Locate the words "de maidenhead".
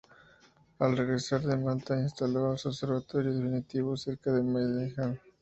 4.33-5.19